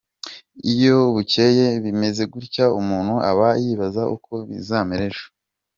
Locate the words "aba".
3.29-3.47